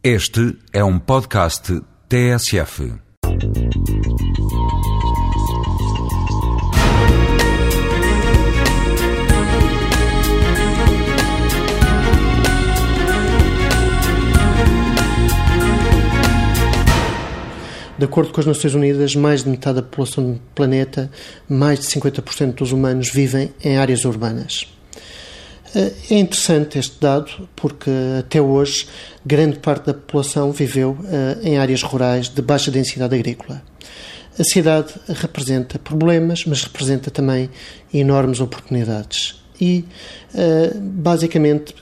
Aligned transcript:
Este 0.00 0.56
é 0.72 0.84
um 0.84 0.96
podcast 0.96 1.82
TSF. 2.08 2.92
De 17.98 18.04
acordo 18.04 18.30
com 18.30 18.38
as 18.38 18.46
Nações 18.46 18.74
Unidas, 18.74 19.16
mais 19.16 19.42
de 19.42 19.50
metade 19.50 19.76
da 19.76 19.82
população 19.82 20.34
do 20.34 20.40
planeta, 20.54 21.10
mais 21.48 21.80
de 21.80 21.86
50% 21.86 22.54
dos 22.54 22.70
humanos, 22.70 23.10
vivem 23.12 23.52
em 23.64 23.76
áreas 23.76 24.04
urbanas. 24.04 24.77
É 25.74 26.14
interessante 26.14 26.78
este 26.78 26.98
dado 27.00 27.48
porque 27.54 27.90
até 28.18 28.40
hoje 28.40 28.86
grande 29.24 29.58
parte 29.58 29.86
da 29.86 29.94
população 29.94 30.50
viveu 30.50 30.96
eh, 31.04 31.36
em 31.42 31.58
áreas 31.58 31.82
rurais 31.82 32.28
de 32.28 32.40
baixa 32.40 32.70
densidade 32.70 33.14
agrícola. 33.14 33.62
A 34.38 34.44
cidade 34.44 34.94
representa 35.08 35.78
problemas, 35.78 36.44
mas 36.46 36.62
representa 36.62 37.10
também 37.10 37.50
enormes 37.92 38.40
oportunidades. 38.40 39.42
E, 39.60 39.84
eh, 40.34 40.72
basicamente, 40.74 41.74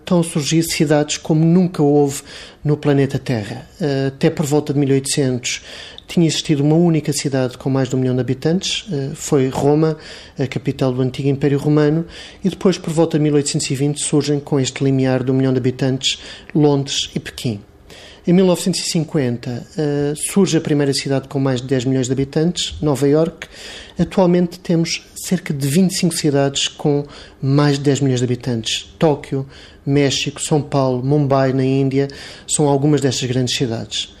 estão 0.00 0.20
a 0.20 0.22
surgir 0.22 0.62
cidades 0.62 1.16
como 1.16 1.44
nunca 1.44 1.82
houve 1.82 2.22
no 2.64 2.76
planeta 2.76 3.18
Terra. 3.18 3.68
Até 4.06 4.30
por 4.30 4.46
volta 4.46 4.72
de 4.72 4.78
1800 4.78 5.62
tinha 6.06 6.26
existido 6.26 6.62
uma 6.62 6.76
única 6.76 7.12
cidade 7.12 7.58
com 7.58 7.68
mais 7.68 7.88
de 7.88 7.96
um 7.96 7.98
milhão 7.98 8.14
de 8.14 8.20
habitantes, 8.20 8.86
foi 9.14 9.48
Roma, 9.48 9.96
a 10.38 10.46
capital 10.46 10.92
do 10.92 11.02
antigo 11.02 11.28
Império 11.28 11.58
Romano, 11.58 12.06
e 12.42 12.48
depois, 12.48 12.78
por 12.78 12.92
volta 12.92 13.18
de 13.18 13.24
1820, 13.24 14.00
surgem 14.00 14.40
com 14.40 14.60
este 14.60 14.84
limiar 14.84 15.24
de 15.24 15.30
um 15.30 15.34
milhão 15.34 15.52
de 15.52 15.58
habitantes 15.58 16.18
Londres 16.54 17.10
e 17.14 17.20
Pequim. 17.20 17.60
Em 18.26 18.32
1950 18.32 19.66
eh, 19.76 20.14
surge 20.16 20.56
a 20.56 20.60
primeira 20.60 20.94
cidade 20.94 21.28
com 21.28 21.38
mais 21.38 21.60
de 21.60 21.66
10 21.66 21.84
milhões 21.84 22.06
de 22.06 22.12
habitantes, 22.14 22.74
Nova 22.80 23.06
York. 23.06 23.46
Atualmente 23.98 24.58
temos 24.60 25.06
cerca 25.14 25.52
de 25.52 25.68
25 25.68 26.14
cidades 26.14 26.66
com 26.66 27.04
mais 27.42 27.76
de 27.76 27.84
10 27.84 28.00
milhões 28.00 28.20
de 28.20 28.24
habitantes. 28.24 28.94
Tóquio, 28.98 29.46
México, 29.84 30.40
São 30.40 30.62
Paulo, 30.62 31.04
Mumbai, 31.04 31.52
na 31.52 31.66
Índia, 31.66 32.08
são 32.48 32.66
algumas 32.66 33.02
destas 33.02 33.28
grandes 33.28 33.54
cidades. 33.54 34.14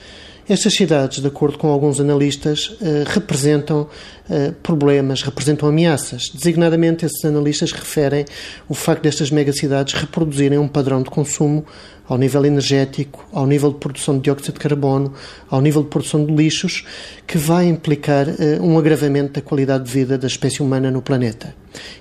Estas 0.46 0.74
cidades, 0.74 1.22
de 1.22 1.26
acordo 1.26 1.56
com 1.56 1.68
alguns 1.68 1.98
analistas, 1.98 2.76
eh, 2.82 3.04
representam 3.06 3.88
eh, 4.28 4.52
problemas, 4.62 5.22
representam 5.22 5.66
ameaças. 5.66 6.28
Designadamente, 6.28 7.06
esses 7.06 7.24
analistas 7.24 7.72
referem 7.72 8.26
o 8.68 8.74
facto 8.74 9.02
destas 9.04 9.30
megacidades 9.30 9.94
reproduzirem 9.94 10.58
um 10.58 10.68
padrão 10.68 11.02
de 11.02 11.08
consumo 11.08 11.64
ao 12.08 12.18
nível 12.18 12.44
energético, 12.44 13.26
ao 13.32 13.46
nível 13.46 13.72
de 13.72 13.78
produção 13.78 14.16
de 14.16 14.22
dióxido 14.22 14.54
de 14.54 14.60
carbono, 14.60 15.14
ao 15.48 15.60
nível 15.60 15.82
de 15.82 15.88
produção 15.88 16.24
de 16.24 16.34
lixos, 16.34 16.84
que 17.26 17.38
vai 17.38 17.66
implicar 17.66 18.28
uh, 18.28 18.62
um 18.62 18.78
agravamento 18.78 19.34
da 19.34 19.40
qualidade 19.40 19.84
de 19.84 19.90
vida 19.90 20.18
da 20.18 20.26
espécie 20.26 20.62
humana 20.62 20.90
no 20.90 21.00
planeta. 21.00 21.54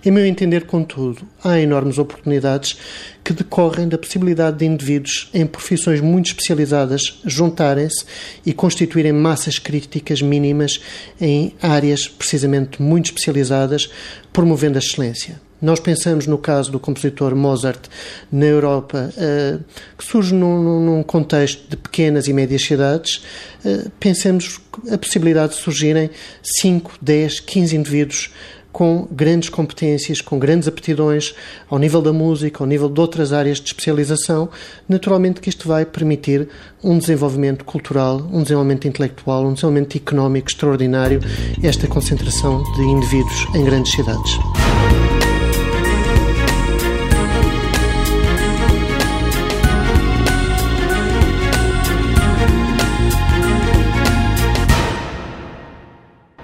Em 0.06 0.12
meu 0.12 0.26
entender, 0.26 0.66
contudo, 0.66 1.22
há 1.44 1.60
enormes 1.60 1.98
oportunidades 1.98 2.78
que 3.24 3.34
decorrem 3.34 3.88
da 3.88 3.98
possibilidade 3.98 4.58
de 4.58 4.66
indivíduos 4.66 5.30
em 5.34 5.46
profissões 5.46 6.00
muito 6.00 6.28
especializadas 6.28 7.20
juntarem-se 7.26 8.06
e 8.46 8.54
constituírem 8.54 9.14
massas 9.14 9.58
críticas 9.58 10.22
mínimas 10.22 10.80
em 11.20 11.56
áreas 11.62 12.08
precisamente 12.08 12.82
muito 12.82 13.06
especializadas, 13.06 13.90
promovendo 14.32 14.78
a 14.78 14.80
excelência. 14.80 15.43
Nós 15.64 15.80
pensamos 15.80 16.28
no 16.28 16.38
caso 16.38 16.70
do 16.70 16.78
compositor 16.78 17.34
Mozart 17.34 17.88
na 18.30 18.46
Europa, 18.46 19.10
uh, 19.16 19.64
que 19.98 20.04
surge 20.04 20.34
num, 20.34 20.82
num, 20.82 21.02
contexto 21.02 21.70
de 21.70 21.78
pequenas 21.78 22.28
e 22.28 22.34
médias 22.34 22.64
cidades, 22.64 23.24
uh, 23.64 23.90
pensemos 23.98 24.60
a 24.92 24.98
possibilidade 24.98 25.54
de 25.54 25.62
surgirem 25.62 26.10
5, 26.60 26.96
10, 27.02 27.40
15 27.40 27.78
indivíduos 27.78 28.30
com 28.74 29.08
grandes 29.10 29.48
competências, 29.48 30.20
com 30.20 30.38
grandes 30.38 30.68
aptidões 30.68 31.34
ao 31.70 31.80
nível 31.80 32.02
da 32.02 32.12
música, 32.12 32.62
ao 32.62 32.68
nível 32.68 32.90
de 32.90 33.00
outras 33.00 33.32
áreas 33.32 33.62
de 33.62 33.68
especialização, 33.68 34.50
naturalmente 34.90 35.40
que 35.40 35.48
isto 35.48 35.66
vai 35.66 35.86
permitir 35.86 36.50
um 36.84 36.98
desenvolvimento 36.98 37.64
cultural, 37.64 38.18
um 38.34 38.44
desenvolvimento 38.44 38.86
intelectual, 38.86 39.46
um 39.46 39.54
desenvolvimento 39.54 39.96
económico 39.96 40.50
extraordinário, 40.50 41.22
esta 41.64 41.88
concentração 41.88 42.62
de 42.76 42.82
indivíduos 42.82 43.48
em 43.56 43.64
grandes 43.64 43.94
cidades. 43.94 44.34